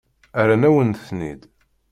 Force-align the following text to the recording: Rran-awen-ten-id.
Rran-awen-ten-id. 0.43 1.41